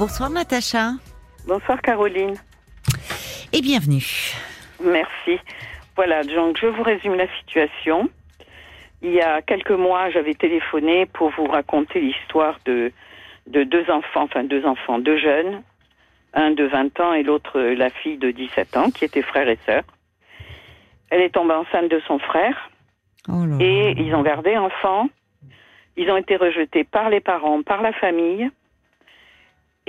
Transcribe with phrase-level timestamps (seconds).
[0.00, 0.92] Bonsoir Natacha.
[1.46, 2.34] Bonsoir Caroline.
[3.52, 4.32] Et bienvenue.
[4.82, 5.38] Merci.
[5.94, 8.08] Voilà, donc je vous résume la situation.
[9.02, 12.92] Il y a quelques mois, j'avais téléphoné pour vous raconter l'histoire de,
[13.46, 15.62] de deux enfants, enfin deux enfants, deux jeunes,
[16.32, 19.58] un de 20 ans et l'autre la fille de 17 ans, qui étaient frères et
[19.66, 19.84] sœurs.
[21.10, 22.70] Elle est tombée enceinte de son frère
[23.28, 25.10] Oh et ils ont gardé enfant.
[25.98, 28.50] Ils ont été rejetés par les parents, par la famille.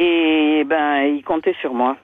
[0.05, 1.95] Et ben, ils comptaient sur moi.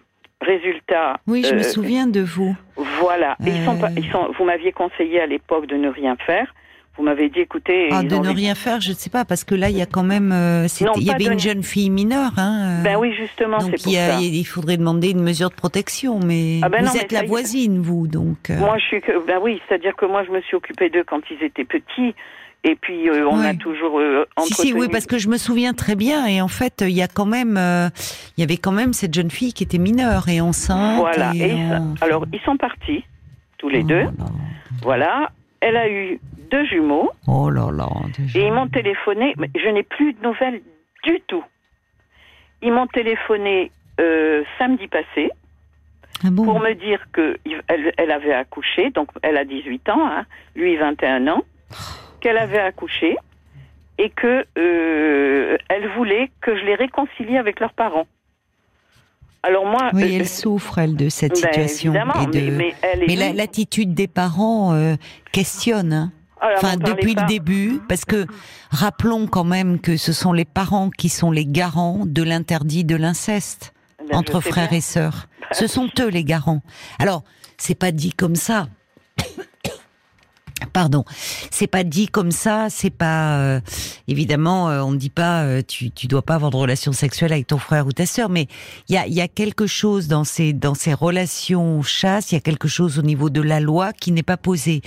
[0.41, 1.17] Résultat.
[1.25, 2.55] Oui, je me euh, souviens de vous.
[3.01, 3.35] Voilà.
[3.43, 3.95] Ils sont pas, Euh.
[3.97, 6.53] ils sont, vous m'aviez conseillé à l'époque de ne rien faire.
[6.95, 7.89] Vous m'avez dit, écoutez.
[7.91, 9.85] Ah, de ne rien faire, je ne sais pas, parce que là, il y a
[9.87, 10.31] quand même.
[10.31, 12.31] euh, Non, il y avait de- une jeune fille mineure.
[12.37, 14.19] Hein, euh, Ben oui, justement, c'est pour a- ça.
[14.21, 17.79] il faudrait demander une mesure de protection, mais Ah ben vous non, êtes la voisine,
[17.81, 18.49] vous, donc.
[18.49, 19.25] Moi, je suis que.
[19.27, 22.13] Ben oui, c'est-à-dire que moi, je me suis occupée d'eux quand ils étaient petits.
[22.69, 24.67] Et puis, euh, on a toujours euh, Si, entretenu.
[24.67, 26.25] si, oui, parce que je me souviens très bien.
[26.25, 27.87] Et en fait, il y a quand même, euh,
[28.37, 30.99] il y avait quand même cette jeune fille qui était mineure et enceinte.
[30.99, 31.31] Voilà.
[31.33, 33.05] Et, Et ça- alors, ils sont partis,
[33.57, 33.99] tous les oh deux.
[33.99, 34.25] là là.
[34.81, 35.31] Voilà.
[35.61, 36.19] Elle a eu
[36.51, 37.09] deux jumeaux.
[37.25, 37.87] Oh là là.
[38.17, 38.37] déjà.
[38.39, 39.33] Et ils m'ont téléphoné.
[39.37, 40.61] mais Je n'ai plus de nouvelles
[41.03, 41.43] du tout.
[42.61, 43.71] Ils m'ont téléphoné
[44.01, 45.29] euh, samedi passé
[46.25, 47.37] Ah bon pour me dire que
[47.67, 48.89] elle, elle avait accouché.
[48.91, 51.43] Donc, elle a 18 ans, hein, lui 21 ans.
[52.27, 53.15] Qu'elle avait accouché
[53.97, 58.05] et que euh, elle voulait que je les réconcilie avec leurs parents.
[59.43, 61.93] Alors moi, Oui, euh, elle souffre, elle, de cette ben, situation.
[61.93, 62.51] et de...
[62.51, 64.95] mais, l'attitude des parents euh,
[65.31, 65.93] questionne.
[65.93, 66.11] hein.
[66.41, 68.25] Alors, Enfin, depuis le début, parce que
[68.71, 72.97] rappelons quand même que ce sont les parents qui sont les garants de l'interdit de
[72.97, 73.73] l'inceste
[74.09, 74.79] Ben, entre frères bien.
[74.79, 75.29] et sœurs.
[75.53, 76.61] Ce sont eux les garants.
[76.99, 77.23] Alors,
[77.57, 78.67] c'est pas dit comme ça.
[80.73, 81.05] Pardon,
[81.51, 83.61] c'est pas dit comme ça, c'est pas euh,
[84.07, 87.31] évidemment euh, on ne dit pas euh, tu tu dois pas avoir de relation sexuelle
[87.31, 88.47] avec ton frère ou ta sœur, mais
[88.89, 92.35] il y a il y a quelque chose dans ces dans ces relations chasse, il
[92.35, 94.81] y a quelque chose au niveau de la loi qui n'est pas posé.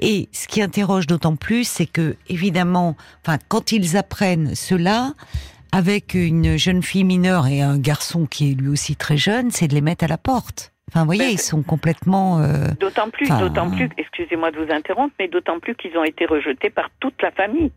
[0.00, 5.14] Et ce qui interroge d'autant plus, c'est que évidemment, enfin quand ils apprennent cela
[5.70, 9.68] avec une jeune fille mineure et un garçon qui est lui aussi très jeune, c'est
[9.68, 10.71] de les mettre à la porte.
[10.94, 12.40] Enfin, vous voyez, Mais- ils sont complètement.
[12.40, 16.26] euh, D'autant plus, d'autant plus, excusez-moi de vous interrompre, mais d'autant plus qu'ils ont été
[16.26, 17.72] rejetés par toute la famille.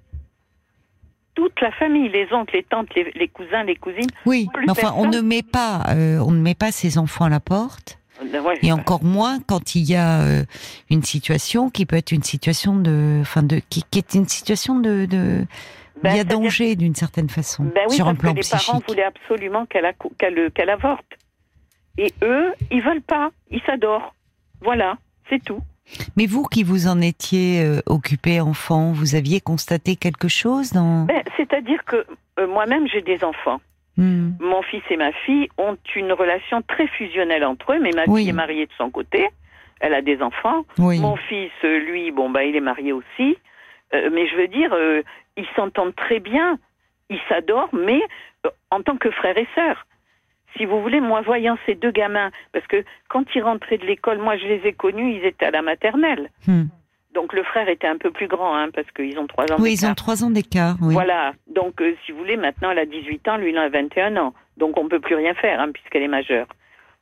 [1.34, 4.10] Toute la famille, les oncles, les tantes, les, les cousins, les cousines.
[4.26, 7.30] Oui, mais enfin, on ne met pas, euh, on ne met pas ses enfants à
[7.30, 10.44] la porte, Euh, ouais, et encore moins quand il y a euh,
[10.90, 14.80] une situation qui peut être une situation de, enfin, de, qui, qui est une situation
[14.80, 15.46] de, de
[16.02, 18.34] Ben, il y a c'est-à-dire- danger d'une certaine façon Ben oui, sur un parce plan
[18.34, 21.06] que les parents voulaient absolument qu'elle avorte.
[21.98, 23.32] Et eux, ils veulent pas.
[23.52, 24.14] Ils s'adorent.
[24.62, 24.98] Voilà,
[25.30, 25.62] c'est tout.
[26.18, 31.06] Mais vous qui vous en étiez euh, occupé enfant, vous aviez constaté quelque chose dans
[31.06, 32.06] Ben, C'est-à-dire que
[32.40, 33.62] euh, moi-même, j'ai des enfants.
[33.98, 34.32] Hmm.
[34.40, 38.22] Mon fils et ma fille ont une relation très fusionnelle entre eux, mais ma Oui.
[38.22, 39.28] fille est mariée de son côté.
[39.80, 40.66] Elle a des enfants.
[40.80, 41.00] Oui.
[41.00, 43.38] Mon fils, euh, lui, bon, bah, il est marié aussi.
[43.94, 44.76] Euh, mais je veux dire,
[45.38, 46.58] ils s'entendent très bien.
[47.10, 48.02] Ils s'adorent, mais
[48.72, 49.86] en tant que frères et sœurs.
[50.58, 54.20] Si vous voulez, moi, voyant ces deux gamins, parce que quand ils rentraient de l'école,
[54.20, 56.30] moi, je les ai connus, ils étaient à la maternelle.
[56.48, 56.66] Hmm.
[57.14, 59.74] Donc le frère était un peu plus grand, hein, parce qu'ils ont trois ans Oui,
[59.74, 60.76] ils ont trois ans d'écart.
[60.82, 60.94] Oui.
[60.94, 61.34] Voilà.
[61.54, 64.34] Donc, euh, si vous voulez, maintenant, elle a 18 ans, lui, il a 21 ans.
[64.58, 66.48] Donc, on peut plus rien faire, hein, puisqu'elle est majeure.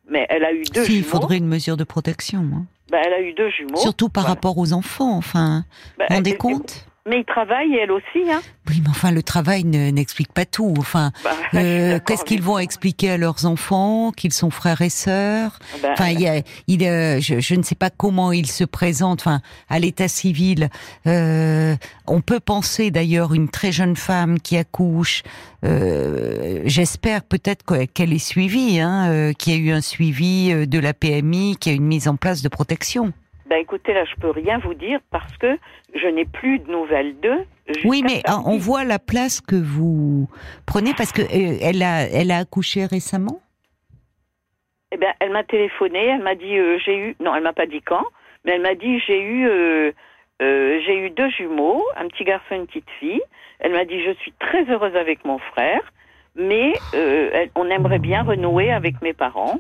[0.07, 2.39] Mais elle a eu deux Si, il faudrait une mesure de protection.
[2.53, 2.65] hein.
[2.91, 3.77] Bah, elle a eu deux jumeaux.
[3.77, 4.35] Surtout par Voilà.
[4.35, 5.15] rapport aux enfants.
[5.17, 5.63] Enfin,
[5.97, 6.85] Bah, vous vous rendez compte?
[7.05, 8.41] Mais il travaille, elle aussi, hein.
[8.69, 10.73] Oui, mais enfin, le travail ne- n'explique pas tout.
[10.77, 15.59] Enfin, Bah, euh, qu'est-ce qu'ils vont expliquer à leurs enfants, qu'ils sont frères et sœurs?
[15.81, 18.63] Bah, Enfin, il y a, il, euh, je, je ne sais pas comment ils se
[18.63, 19.19] présentent.
[19.19, 20.69] Enfin, à l'état civil,
[21.05, 21.75] euh,
[22.07, 25.23] on peut penser d'ailleurs une très jeune femme qui accouche.
[25.65, 30.67] euh, J'espère peut-être que- qu'elle est suivie, hein, euh, qu'il y a eu un suivi
[30.67, 33.11] de la PMI, qu'il y a une mise en place de protection.
[33.53, 35.59] Bah, écoutez, là, je peux rien vous dire parce que
[35.93, 37.45] je n'ai plus de nouvelles d'eux.
[37.85, 40.27] Oui, mais hein, on voit la place que vous
[40.65, 43.41] prenez parce que euh, elle a, elle a accouché récemment?
[44.91, 47.67] Eh ben, elle m'a téléphoné, elle m'a dit, euh, j'ai eu, non, elle m'a pas
[47.67, 48.03] dit quand,
[48.43, 49.91] mais elle m'a dit, j'ai eu, euh,
[50.41, 53.21] j'ai eu deux jumeaux, un petit garçon et une petite fille.
[53.59, 55.93] Elle m'a dit, je suis très heureuse avec mon frère,
[56.35, 59.59] mais elle- on aimerait bien renouer avec mes parents,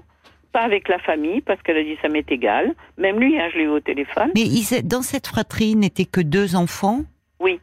[0.53, 2.73] pas avec la famille, parce qu'elle a dit, ça m'est égal.
[2.97, 4.31] Même lui, hein, je l'ai eu au téléphone.
[4.35, 4.45] Mais
[4.83, 7.01] dans cette fratrie n'étaient que deux enfants?
[7.39, 7.59] Oui.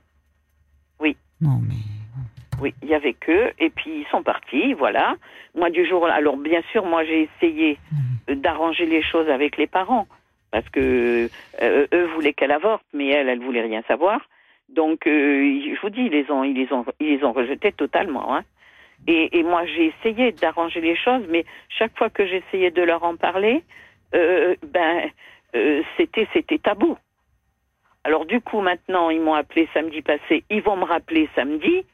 [1.01, 1.17] Oui.
[1.41, 1.81] Non, mais
[2.61, 5.15] Oui, il y avait que, et puis ils sont partis, voilà.
[5.55, 7.79] Moi, du jour, alors bien sûr, moi j'ai essayé
[8.29, 10.07] euh, d'arranger les choses avec les parents,
[10.51, 11.31] parce que
[11.63, 14.21] euh, eux voulaient qu'elle avorte, mais elle, elle voulait rien savoir.
[14.69, 15.11] Donc, euh,
[15.75, 18.37] je vous dis, ils les ont, ils les ont, ils les ont rejetés totalement.
[18.37, 18.43] Hein.
[19.06, 23.17] Et, moi, j'ai essayé d'arranger les choses, mais chaque fois que j'essayais de leur en
[23.17, 23.64] parler,
[24.14, 25.11] euh, ben,
[25.56, 26.97] euh, c'était c'était tabou.
[28.05, 30.44] Alors du coup, maintenant, ils m'ont appelé samedi passé.
[30.50, 31.85] Ils vont me rappeler samedi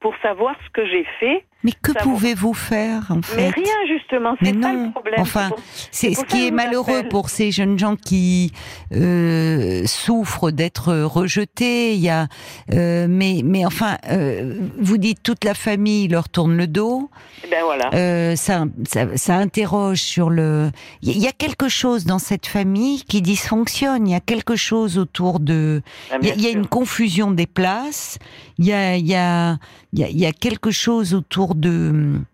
[0.00, 1.44] pour savoir ce que j'ai fait.
[1.64, 3.36] Mais que pouvez-vous faire en fait?
[3.36, 5.14] Mais rien justement, c'est ça le problème.
[5.18, 5.50] Enfin,
[5.90, 8.52] c'est ce qui est malheureux pour ces jeunes gens qui
[8.94, 11.94] euh, souffrent d'être rejetés.
[11.94, 12.28] Il y a,
[12.72, 17.10] euh, mais mais enfin, euh, vous dites toute la famille leur tourne le dos.
[17.44, 18.36] Eh ben voilà.
[18.36, 20.70] Ça, ça, ça interroge sur le.
[21.02, 24.06] Il y a quelque chose dans cette famille qui dysfonctionne.
[24.06, 25.82] Il y a quelque chose autour de.
[26.12, 26.60] Ah, Il y, a- bien il y a sûr.
[26.60, 28.18] une confusion des places.
[28.58, 29.58] Il y a, il y a,
[29.92, 32.26] il y a, il y a quelque chose autour de.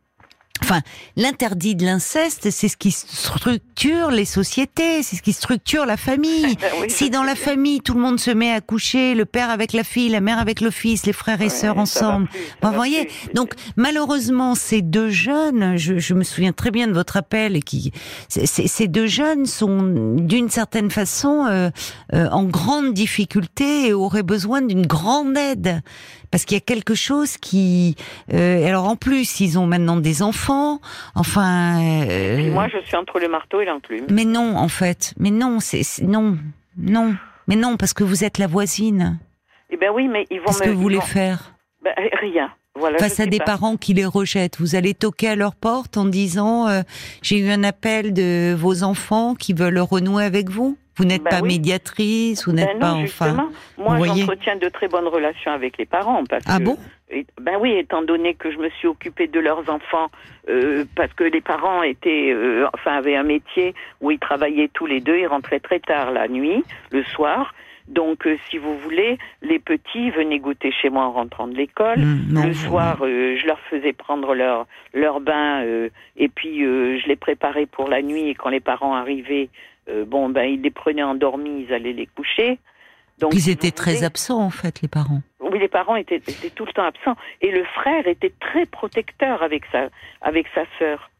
[0.60, 0.80] Enfin,
[1.16, 6.54] l'interdit de l'inceste, c'est ce qui structure les sociétés, c'est ce qui structure la famille.
[6.56, 9.50] Ben oui, si dans la famille tout le monde se met à coucher, le père
[9.50, 12.28] avec la fille, la mère avec le fils, les frères et sœurs ensemble.
[12.28, 13.14] plus, vous voyez, plus.
[13.26, 17.56] C'est- donc malheureusement, ces deux jeunes, je, je me souviens très bien de votre appel,
[17.56, 17.90] et qui,
[18.28, 19.82] ces deux jeunes sont
[20.16, 21.70] d'une certaine façon euh,
[22.14, 25.80] euh, en grande difficulté et auraient besoin d'une grande aide.
[26.30, 27.94] Parce qu'il y a quelque chose qui...
[28.32, 30.41] euh, alors en plus, ils ont maintenant des enfants,
[31.14, 31.80] enfin...
[31.82, 34.06] euh, moi, je suis entre le marteau et l'enclume.
[34.10, 35.14] mais non, en fait.
[35.18, 36.38] Mais non, c'est non,
[36.76, 37.14] non.
[37.48, 39.18] Mais non, parce que vous êtes la voisine.
[39.70, 41.54] Eh ben oui, mais ils vont Qu'est-ce que vous voulez vont- faire
[41.84, 42.50] Ben, rien.
[42.74, 42.98] Voilà.
[42.98, 43.44] face à des pas.
[43.44, 44.58] parents qui les rejettent.
[44.58, 46.82] Vous allez toquer à leur porte en disant euh,
[47.20, 50.78] j'ai eu un appel de vos enfants qui veulent renouer avec vous.
[50.96, 51.48] Vous n'êtes Ben pas oui.
[51.54, 53.48] médiatrice, vous Ben n'êtes non, pas enfin.
[53.78, 56.76] Moi, j'entretiens de très bonnes relations avec les parents parce Ah que bon?
[57.40, 60.10] Ben oui, étant donné que je me suis occupée de leurs enfants,
[60.48, 64.86] euh, parce que les parents étaient, euh, enfin, avaient un métier où ils travaillaient tous
[64.86, 67.54] les deux, ils rentraient très tard la nuit, le soir.
[67.88, 71.98] Donc, euh, si vous voulez, les petits venaient goûter chez moi en rentrant de l'école.
[71.98, 76.98] Non, le soir, euh, je leur faisais prendre leur leur bain euh, et puis euh,
[77.00, 78.28] je les préparais pour la nuit.
[78.28, 79.48] Et quand les parents arrivaient,
[79.88, 82.58] euh, bon ben ils les prenaient endormis, ils allaient les coucher.
[83.18, 85.20] Donc Ils étaient très absents en fait, les parents.
[85.40, 87.16] oui, les parents étaient, étaient tout le temps absents.
[87.40, 89.88] Et le frère était très protecteur avec sa,
[90.22, 91.10] avec sa sœur.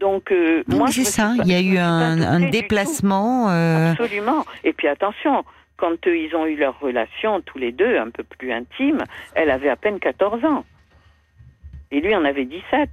[0.00, 1.34] Donc, euh, moi, c'est ça.
[1.44, 3.50] Il y a eu un, un déplacement.
[3.50, 4.44] euh, Absolument.
[4.64, 5.44] Et puis attention,
[5.76, 9.50] quand euh, ils ont eu leur relation, tous les deux, un peu plus intime, elle
[9.50, 10.64] avait à peine 14 ans.
[11.92, 12.90] Et lui en avait 17.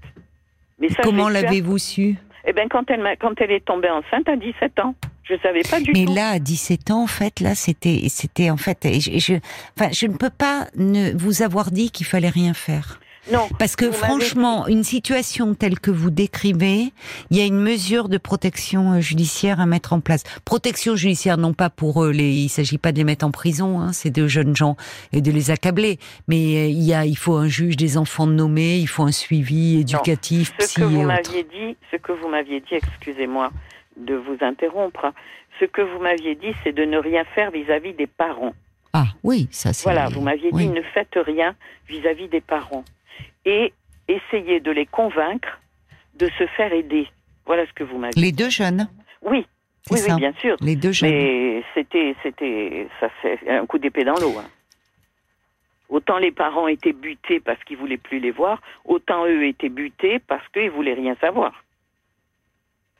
[0.79, 2.15] Mais ça, comment l'avez-vous su?
[2.47, 5.61] Eh ben, quand elle, m'a- quand elle est tombée enceinte à 17 ans, je savais
[5.69, 6.15] pas du Mais tout.
[6.15, 9.33] là, à 17 ans, en fait, là, c'était, c'était en fait, je, je,
[9.77, 12.99] enfin, je ne peux pas ne vous avoir dit qu'il fallait rien faire.
[13.31, 13.47] Non.
[13.59, 16.91] Parce que franchement, une situation telle que vous décrivez,
[17.29, 20.23] il y a une mesure de protection euh, judiciaire à mettre en place.
[20.45, 23.79] Protection judiciaire, non pas pour eux, les, il s'agit pas de les mettre en prison,
[23.79, 24.77] hein, ces deux jeunes gens,
[25.13, 25.99] et de les accabler.
[26.27, 29.11] Mais euh, il y a, il faut un juge des enfants nommé, il faut un
[29.11, 33.51] suivi éducatif, Ce psy que vous m'aviez dit, ce que vous m'aviez dit, excusez-moi
[33.97, 35.13] de vous interrompre,
[35.59, 38.53] ce que vous m'aviez dit, c'est de ne rien faire vis-à-vis des parents.
[38.93, 39.83] Ah oui, ça c'est.
[39.83, 40.63] Voilà, vous m'aviez oui.
[40.65, 41.55] dit ne faites rien
[41.87, 42.83] vis-à-vis des parents
[43.45, 43.73] et
[44.07, 45.59] essayez de les convaincre
[46.15, 47.07] de se faire aider.
[47.45, 48.21] Voilà ce que vous m'aviez.
[48.21, 48.87] Les deux jeunes,
[49.23, 49.45] Oui,
[49.91, 50.13] oui, ça.
[50.13, 50.55] oui, bien sûr.
[50.61, 51.09] Les deux jeunes.
[51.09, 54.35] Mais c'était, c'était, ça fait un coup d'épée dans l'eau.
[54.37, 54.45] hein.
[55.89, 60.19] Autant les parents étaient butés parce qu'ils voulaient plus les voir, autant eux étaient butés
[60.19, 61.63] parce qu'ils voulaient rien savoir.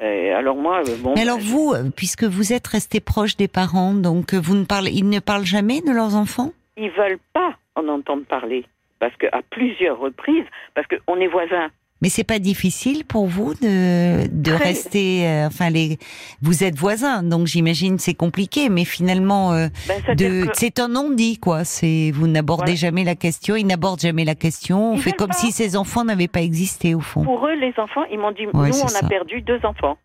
[0.02, 1.14] Alors moi, euh, bon.
[1.16, 4.56] Mais alors ben, vous, euh, puisque vous êtes resté proche des parents, donc euh, vous
[4.56, 6.54] ne parlez, ils ne parlent jamais de leurs enfants?
[6.78, 8.66] Ils veulent pas en entendre parler
[9.00, 11.70] parce que à plusieurs reprises, parce qu'on est voisins.
[12.02, 14.70] Mais c'est pas difficile pour vous de, de Très.
[14.70, 15.98] rester, euh, enfin les,
[16.42, 21.40] vous êtes voisins, donc j'imagine c'est compliqué, mais finalement, euh, Ben, que- c'est un non-dit
[21.40, 21.66] quoi.
[21.66, 22.76] C'est vous n'abordez Voilà.
[22.78, 24.94] jamais la question, ils n'abordent jamais la question.
[24.94, 25.34] On Ils fait comme pas.
[25.34, 27.26] si ces enfants n'avaient pas existé au fond.
[27.26, 29.06] Pour eux, les enfants, ils m'ont dit, Ouais, nous, on ça.
[29.06, 29.98] a perdu deux enfants.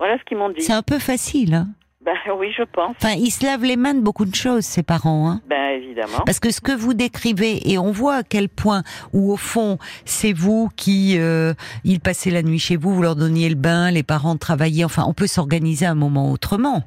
[0.00, 0.62] Voilà ce qu'ils m'ont dit.
[0.62, 1.54] C'est un peu facile.
[1.54, 1.68] Hein
[2.04, 2.96] Ben oui, je pense.
[3.00, 5.30] enfin, ils se lavent les mains de beaucoup de choses, ces parents.
[5.30, 6.20] Hein Ben évidemment.
[6.26, 8.82] Parce que ce que vous décrivez, et on voit à quel point,
[9.12, 13.16] où au fond, c'est vous qui, euh, ils passaient la nuit chez vous, vous leur
[13.16, 16.84] donniez le bain, les parents travaillaient, enfin, on peut s'organiser un moment autrement.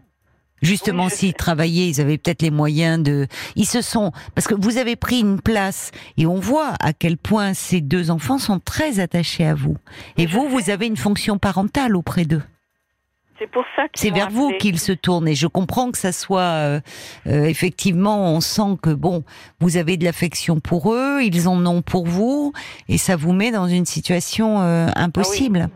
[0.63, 3.27] Justement, Oui, je s'ils travaillaient, ils avaient peut-être les moyens de.
[3.55, 7.17] Ils se sont parce que vous avez pris une place et on voit à quel
[7.17, 9.77] point ces deux enfants sont très attachés à vous.
[10.17, 10.50] Et je vous, sais.
[10.50, 12.41] vous avez une fonction parentale auprès d'eux.
[13.39, 16.12] C'est pour ça qu'ils C'est vers vous qu'ils se tournent et je comprends que ça
[16.12, 16.79] soit euh,
[17.27, 19.24] euh, effectivement, on sent que bon,
[19.60, 22.53] vous avez de l'affection pour eux, ils en ont pour vous
[22.89, 25.70] et ça vous met dans une situation euh, impossible.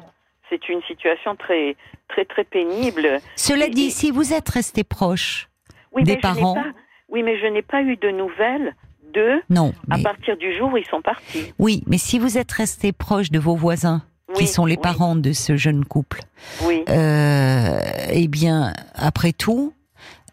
[0.49, 1.75] C'est une situation très,
[2.09, 3.19] très, très pénible.
[3.35, 5.47] Cela Et- dit, et- si vous êtes resté proche
[5.93, 6.65] Oui, des parents, pas-
[7.09, 8.75] oui, mais je n'ai pas eu de nouvelles
[9.13, 9.73] d'eux Non.
[9.89, 11.53] à partir du jour où ils sont partis.
[11.59, 14.01] Oui, mais si vous êtes resté proche de vos voisins,
[14.35, 16.21] qui sont les oui, parents de ce jeune couple,
[16.65, 16.83] Oui.
[16.89, 17.79] euh,
[18.11, 19.73] eh bien, après tout,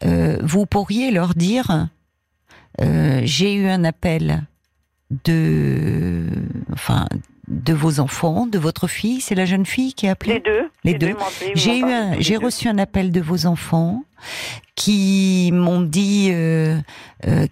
[0.04, 1.88] euh, vous pourriez leur dire
[2.80, 4.42] euh, j'ai eu un appel
[5.24, 6.26] de,
[6.72, 7.06] enfin,
[7.48, 10.34] de vos enfants, de votre fille, c'est la jeune fille qui a appelé.
[10.34, 10.70] Les deux.
[10.84, 11.16] Les deux.
[11.54, 11.84] J'ai eu
[12.20, 14.04] j'ai reçu un appel de vos enfants
[14.74, 16.78] qui m'ont dit euh,
[17.26, 17.46] euh,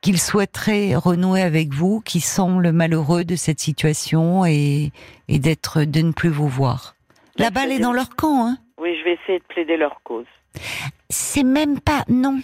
[0.00, 4.92] qu'ils souhaiteraient renouer avec vous, qui semblent malheureux de cette situation et,
[5.28, 6.94] et d'être de ne plus vous voir.
[7.36, 8.58] La balle c'est est dans leur camp, hein.
[8.80, 10.24] Oui, je vais essayer de plaider leur cause.
[11.10, 12.40] C'est même pas non,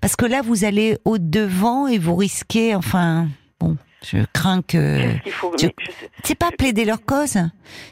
[0.00, 3.28] parce que là vous allez au devant et vous risquez, enfin,
[3.58, 5.66] bon, je crains que qu'il faut je-
[6.22, 7.36] c'est pas plaider leur cause.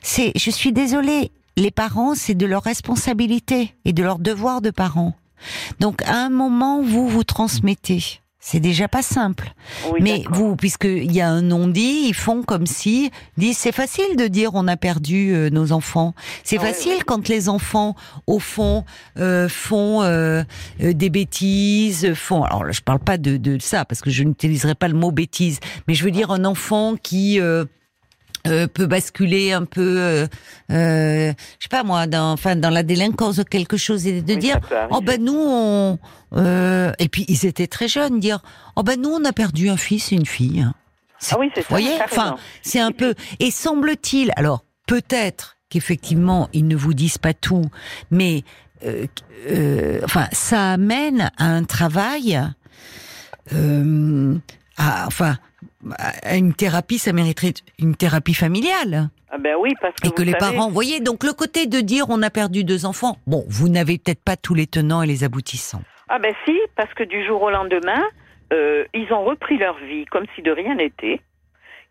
[0.03, 4.71] C'est, je suis désolée, les parents, c'est de leur responsabilité et de leur devoir de
[4.71, 5.15] parents.
[5.81, 8.21] Donc, à un moment, vous vous transmettez.
[8.47, 9.55] C'est déjà pas simple.
[9.91, 14.17] Oui, Mais vous, puisqu'il y a un non-dit, ils font comme si, disent, c'est facile
[14.19, 16.13] de dire on a perdu euh, nos enfants.
[16.43, 17.05] C'est Ah ouais, facile ouais.
[17.07, 17.97] quand les enfants,
[18.27, 18.85] au fond,
[19.19, 20.43] euh, font euh,
[20.83, 22.43] euh, des bêtises, font.
[22.43, 25.11] Alors, là, je parle pas de, de ça parce que je n'utiliserai pas le mot
[25.11, 25.59] bêtise,
[25.89, 27.41] mais je veux dire un enfant qui
[28.47, 30.27] euh, peut basculer un peu, euh,
[30.71, 34.33] euh, je sais pas moi, dans, enfin dans la délinquance de quelque chose et de
[34.35, 34.61] Oui, dire,
[34.91, 35.99] oh ben nous on,
[36.35, 38.41] euh, et puis ils étaient très jeunes, dire,
[38.77, 40.67] oh ben nous on a perdu un fils et une fille.
[41.31, 41.63] Ah oui, c'est.
[41.63, 47.19] Vous voyez, enfin c'est un peu, et semble-t-il, alors peut-être qu'effectivement ils ne vous disent
[47.19, 47.65] pas tout,
[48.11, 48.45] mais
[48.85, 49.07] euh,
[49.49, 52.41] euh, enfin ça amène à un travail,
[53.55, 54.37] euh,
[54.77, 55.39] à, enfin
[56.31, 59.09] une thérapie, ça mériterait une thérapie familiale.
[59.31, 61.67] Ah ben oui, parce que Et que les savez, parents, vous voyez, donc le côté
[61.67, 65.03] de dire on a perdu deux enfants, bon, vous n'avez peut-être pas tous les tenants
[65.03, 65.83] et les aboutissants.
[66.09, 68.03] Ah ben si, parce que du jour au lendemain,
[68.53, 71.21] euh, ils ont repris leur vie comme si de rien n'était.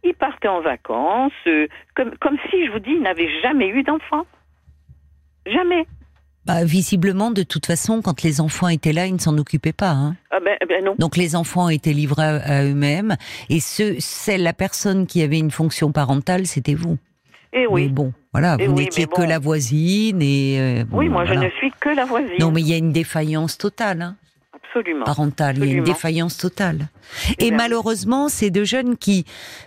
[0.04, 3.84] Ils partaient en vacances, euh, comme, comme si, je vous dis, ils n'avaient jamais eu
[3.84, 4.26] d'enfants.
[5.46, 5.86] Jamais.
[6.46, 9.92] Bah, visiblement, de toute façon, quand les enfants étaient là, ils ne s'en occupaient pas.
[9.92, 10.16] Hein.
[10.32, 10.96] Ah ben, ben non.
[11.00, 13.16] Donc les enfants étaient livrés à, eux-mêmes,
[13.50, 16.98] et ce, c'est la personne qui avait une fonction parentale, c'était vous.
[17.54, 17.88] Et Mais oui.
[17.88, 20.58] bon, voilà, Eh vous oui, n'étiez mais que la voisine et.
[20.60, 21.42] euh, bon, oui, moi voilà.
[21.42, 22.36] je ne suis que la voisine.
[22.40, 24.02] Non, mais il y a une défaillance totale.
[24.02, 24.16] Hein.
[24.76, 25.06] Absolument.
[25.06, 25.58] parentale.
[25.60, 26.88] Il y a une défaillance totale.
[27.38, 29.24] Et malheureusement, ces deux jeunes qui,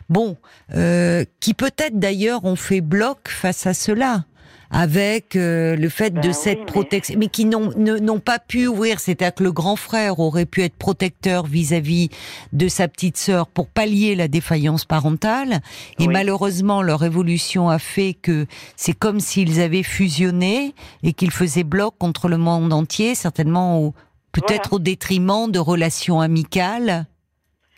[0.09, 0.37] bon,
[0.75, 4.25] euh, qui peut-être d'ailleurs ont fait bloc face à cela,
[4.71, 8.67] avec euh, le fait Ben de oui, cette mais- protection, mais qui n'ont pas pu
[8.67, 9.01] ouvrir.
[9.01, 12.11] C'est-à-dire que le grand frère aurait pu être protecteur vis-à-vis
[12.53, 15.61] de sa petite sœur pour pallier la défaillance parentale.
[15.99, 16.09] Et Oui.
[16.13, 18.47] malheureusement, leur évolution a fait que
[18.77, 23.95] c'est comme s'ils avaient fusionné et qu'ils faisaient bloc contre le monde entier, certainement au,
[24.33, 27.07] peut-être au détriment de relations amicales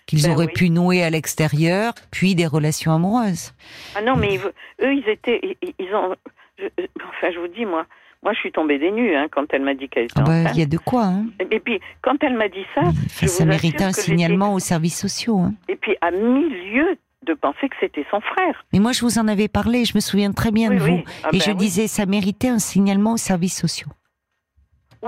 [0.07, 0.53] qu'ils Ben auraient oui.
[0.55, 3.53] pu nouer à l'extérieur, puis des relations amoureuses.
[3.95, 4.41] Ah non, mais ils-
[4.85, 5.39] eux, ils étaient,
[5.79, 6.15] ils ont,
[6.59, 7.87] je- enfin, je vous dis, moi,
[8.23, 10.33] moi, je suis tombée des nues hein, quand elle m'a dit qu'elle était Ah bah,
[10.33, 10.57] enceinte.
[10.57, 11.05] il y a de quoi.
[11.05, 11.27] Hein.
[11.53, 12.83] Et puis, quand elle m'a dit ça,
[13.29, 15.39] ça méritait un signalement aux services sociaux.
[15.39, 15.55] Hein.
[15.69, 16.97] et puis à mille lieues
[17.27, 18.65] de penser que c'était son frère.
[18.73, 20.91] Mais moi, je vous en avais parlé, je me souviens très bien Oui, de oui.
[20.91, 21.03] vous.
[21.25, 21.57] Ah et ben je oui.
[21.57, 23.89] disais, ça méritait un signalement aux services sociaux.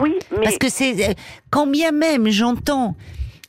[0.01, 1.13] Oui, mais Parce que c'est, euh,
[1.51, 2.95] quand bien même j'entends,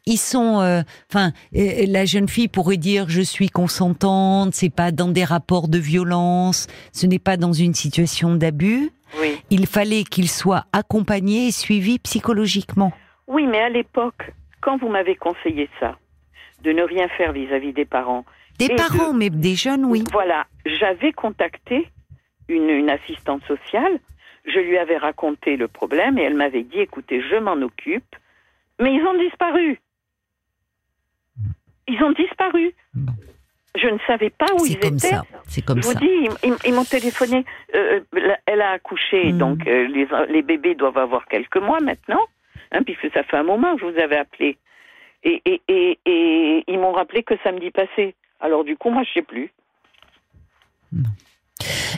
[0.06, 4.92] ils sont, euh, enfin, euh, la jeune fille pourrait dire je suis consentante, c'est pas
[4.92, 8.90] dans des rapports de violence, ce n'est pas dans une situation d'abus.
[9.22, 12.92] oui, Il fallait qu'il soit accompagné et suivi psychologiquement.
[13.28, 14.32] oui, mais à l'époque,
[14.62, 15.98] quand vous m'avez conseillé ça,
[16.64, 18.26] de ne rien faire vis-à-vis des parents,
[18.60, 20.04] Des parents, mais des jeunes, oui.
[20.12, 21.88] Voilà, j'avais contacté
[22.48, 24.00] une, une assistante sociale,
[24.46, 28.16] je lui avais raconté le problème et elle m'avait dit écoutez, je m'en occupe,
[28.80, 29.80] mais ils ont disparu.
[31.94, 32.74] Ils ont disparu.
[32.94, 33.14] Bon.
[33.76, 35.08] Je ne savais pas où ils comme étaient.
[35.10, 35.24] ça.
[35.48, 36.00] C'est comme je vous ça.
[36.00, 36.28] dis,
[36.66, 37.46] ils, m'ont téléphoné.
[37.76, 39.38] euh, euh, elle a accouché, Mm.
[39.38, 42.26] donc euh, les, les bébés doivent avoir quelques mois maintenant,
[42.74, 44.58] hein, puisque ça fait un moment que je vous avais appelé.
[45.24, 48.16] Et, et, et, et ils m'ont rappelé que samedi passé.
[48.42, 49.52] Alors du coup, moi, je sais plus.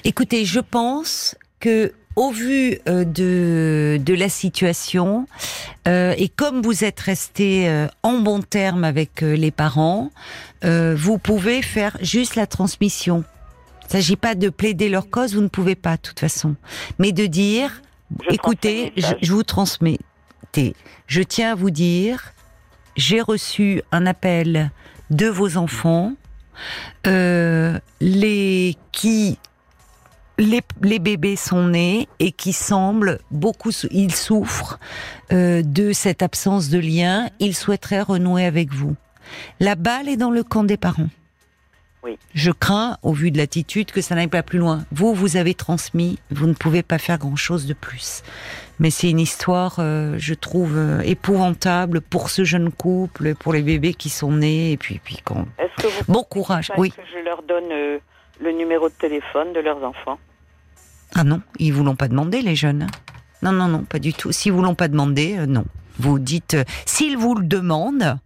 [0.03, 5.27] Écoutez, je pense que au vu euh, de, de la situation,
[5.87, 10.11] euh, et comme vous êtes resté euh, en bon terme avec euh, les parents,
[10.63, 13.23] euh, vous pouvez faire juste la transmission.
[13.81, 16.55] Il ne s'agit pas de plaider leur cause, vous ne pouvez pas de toute façon.
[16.99, 17.81] Mais de dire,
[18.29, 19.99] Je écoutez, je, je vous transmets.
[21.07, 22.33] Je tiens à vous dire,
[22.95, 24.71] j'ai reçu un appel
[25.09, 26.13] de vos enfants,
[27.07, 29.39] euh, les qui
[30.37, 34.79] les, les bébés sont nés et qui semblent beaucoup, ils souffrent
[35.31, 37.29] euh, de cette absence de lien.
[37.39, 38.95] Ils souhaiteraient renouer avec vous.
[39.59, 41.09] La balle est dans le camp des parents.
[42.03, 42.17] Oui.
[42.33, 44.83] Je crains, au vu de l'attitude, que ça n'aille pas plus loin.
[44.91, 48.23] Vous, vous avez transmis, vous ne pouvez pas faire grand-chose de plus.
[48.79, 53.61] Mais c'est une histoire, euh, je trouve, euh, épouvantable pour ce jeune couple, pour les
[53.61, 55.45] bébés qui sont nés, et puis, puis quand...
[56.09, 56.91] Bon courage, oui.
[56.91, 57.99] que je leur donne
[58.41, 60.17] le numéro de téléphone de leurs enfants
[61.15, 62.87] Ah non, ils vous l'ont pas demandé, les jeunes.
[63.41, 64.31] Non, non, non, pas du tout.
[64.31, 65.65] Si vous l'ont pas demandé, euh, non.
[65.99, 68.17] Vous dites, euh, s'ils vous le demandent,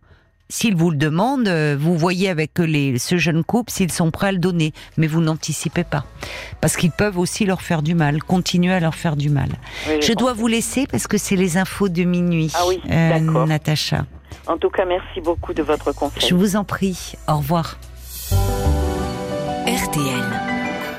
[0.47, 4.27] s'ils vous le demandent, euh, vous voyez avec les, ce jeune couple s'ils sont prêts
[4.27, 4.73] à le donner.
[4.95, 6.05] Mais vous n'anticipez pas.
[6.61, 9.49] Parce qu'ils peuvent aussi leur faire du mal, continuer à leur faire du mal.
[9.89, 12.79] Oui, Je dois vous laisser parce que c'est les infos de minuit, Ah oui.
[12.87, 14.05] Natacha.
[14.45, 16.29] En tout cas, merci beaucoup de votre conseil.
[16.29, 17.13] Je vous en prie.
[17.27, 17.77] Au revoir.
[19.87, 20.56] RTL.